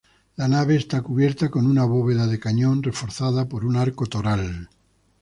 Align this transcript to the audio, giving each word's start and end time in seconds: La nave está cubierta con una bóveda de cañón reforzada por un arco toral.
La 0.35 0.47
nave 0.47 0.77
está 0.77 1.03
cubierta 1.03 1.51
con 1.51 1.67
una 1.67 1.85
bóveda 1.85 2.25
de 2.25 2.39
cañón 2.39 2.81
reforzada 2.81 3.47
por 3.47 3.63
un 3.65 3.75
arco 3.75 4.07
toral. 4.07 4.67